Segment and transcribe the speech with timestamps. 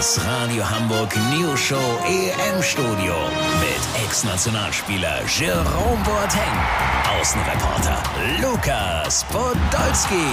[0.00, 3.14] Das Radio Hamburg News Show EM Studio
[3.60, 8.02] mit Ex-Nationalspieler Jerome Boateng, Außenreporter
[8.40, 10.24] Lukas Podolski,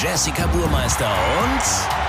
[0.00, 1.10] Jessica Burmeister
[1.42, 2.05] und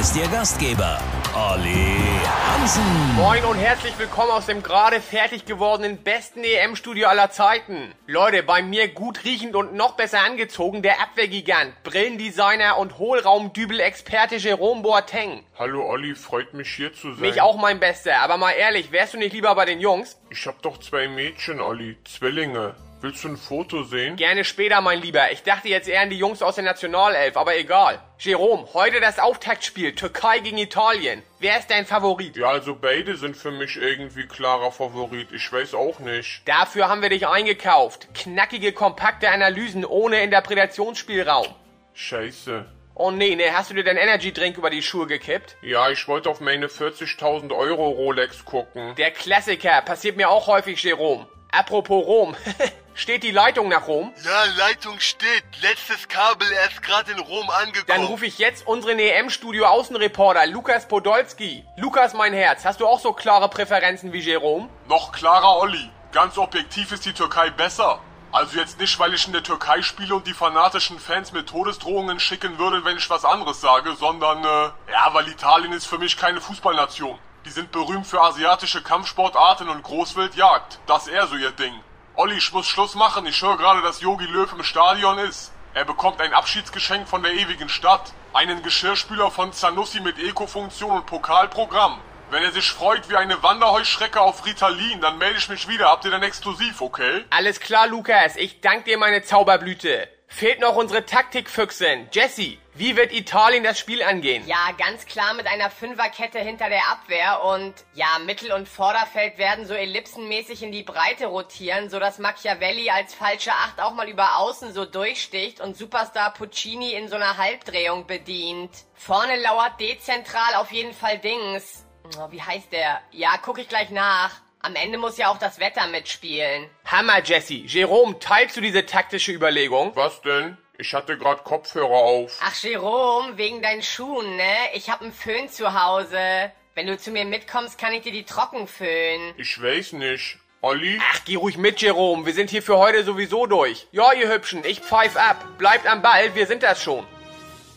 [0.00, 0.98] ist Ihr Gastgeber
[1.34, 2.82] Olli Hansen.
[3.16, 7.92] Moin und herzlich willkommen aus dem gerade fertig gewordenen besten EM-Studio aller Zeiten.
[8.06, 14.80] Leute, bei mir gut riechend und noch besser angezogen der Abwehrgigant, Brillendesigner und Hohlraumdübel-Experte Jerome
[14.80, 15.44] Boateng.
[15.58, 17.20] Hallo Olli, freut mich hier zu sein.
[17.20, 20.18] Mich auch mein Bester, aber mal ehrlich, wärst du nicht lieber bei den Jungs?
[20.30, 22.74] Ich hab doch zwei Mädchen, Olli, Zwillinge.
[23.02, 24.16] Willst du ein Foto sehen?
[24.16, 25.32] Gerne später, mein Lieber.
[25.32, 27.98] Ich dachte jetzt eher an die Jungs aus der Nationalelf, aber egal.
[28.18, 31.22] Jerome, heute das Auftaktspiel Türkei gegen Italien.
[31.38, 32.36] Wer ist dein Favorit?
[32.36, 35.32] Ja, also beide sind für mich irgendwie klarer Favorit.
[35.32, 36.42] Ich weiß auch nicht.
[36.44, 38.08] Dafür haben wir dich eingekauft.
[38.12, 41.46] Knackige, kompakte Analysen ohne Interpretationsspielraum.
[41.94, 42.66] Scheiße.
[42.94, 45.56] Oh nee, nee, hast du dir deinen Energy Drink über die Schuhe gekippt?
[45.62, 48.94] Ja, ich wollte auf meine 40.000 Euro Rolex gucken.
[48.96, 51.26] Der Klassiker, passiert mir auch häufig, Jerome.
[51.50, 52.36] Apropos Rom.
[53.00, 54.12] Steht die Leitung nach Rom?
[54.22, 55.42] Ja, Leitung steht.
[55.62, 57.86] Letztes Kabel erst gerade in Rom angekommen.
[57.86, 61.64] Dann rufe ich jetzt unseren EM-Studio-Außenreporter Lukas Podolski.
[61.78, 64.68] Lukas, mein Herz, hast du auch so klare Präferenzen wie Jerome?
[64.86, 65.88] Noch klarer, Olli.
[66.12, 68.00] Ganz objektiv ist die Türkei besser.
[68.32, 72.20] Also jetzt nicht, weil ich in der Türkei spiele und die fanatischen Fans mit Todesdrohungen
[72.20, 76.18] schicken würde, wenn ich was anderes sage, sondern, äh, ja, weil Italien ist für mich
[76.18, 77.18] keine Fußballnation.
[77.46, 80.80] Die sind berühmt für asiatische Kampfsportarten und Großwildjagd.
[80.86, 81.80] Das ist eher so ihr Ding.
[82.16, 83.24] Olli, ich muss Schluss machen.
[83.26, 85.52] Ich höre gerade, dass Yogi Löw im Stadion ist.
[85.74, 88.12] Er bekommt ein Abschiedsgeschenk von der ewigen Stadt.
[88.32, 92.00] Einen Geschirrspüler von Zanussi mit Eco-Funktion und Pokalprogramm.
[92.30, 95.86] Wenn er sich freut wie eine Wanderheuschrecke auf Ritalin, dann melde ich mich wieder.
[95.86, 97.24] Habt ihr dann exklusiv, okay?
[97.30, 98.36] Alles klar, Lukas.
[98.36, 100.08] Ich danke dir, meine Zauberblüte.
[100.32, 102.08] Fehlt noch unsere Taktikfüchsin.
[102.12, 104.46] Jessie, wie wird Italien das Spiel angehen?
[104.46, 109.66] Ja, ganz klar mit einer Fünferkette hinter der Abwehr und ja, Mittel- und Vorderfeld werden
[109.66, 114.72] so ellipsenmäßig in die Breite rotieren, sodass Machiavelli als falsche Acht auch mal über außen
[114.72, 118.70] so durchsticht und Superstar Puccini in so einer Halbdrehung bedient.
[118.94, 121.84] Vorne lauert dezentral auf jeden Fall Dings.
[122.18, 123.00] Oh, wie heißt der?
[123.10, 124.30] Ja, guck ich gleich nach.
[124.62, 126.68] Am Ende muss ja auch das Wetter mitspielen.
[126.84, 127.54] Hammer, Jesse.
[127.54, 129.92] Jerome, teilst du diese taktische Überlegung?
[129.94, 130.58] Was denn?
[130.76, 132.38] Ich hatte grad Kopfhörer auf.
[132.42, 134.54] Ach, Jerome, wegen deinen Schuhen, ne?
[134.74, 136.52] Ich hab einen Föhn zu Hause.
[136.74, 139.32] Wenn du zu mir mitkommst, kann ich dir die trocken föhnen.
[139.38, 140.38] Ich weiß nicht.
[140.60, 141.00] Olli?
[141.10, 142.26] Ach, geh ruhig mit, Jerome.
[142.26, 143.86] Wir sind hier für heute sowieso durch.
[143.92, 145.42] Ja, ihr Hübschen, ich pfeif ab.
[145.56, 147.06] Bleibt am Ball, wir sind das schon.